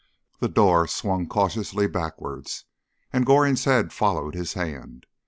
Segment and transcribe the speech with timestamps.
[0.39, 2.65] The door swung cautiously backwards,
[3.13, 5.05] and Goring's head followed his hand.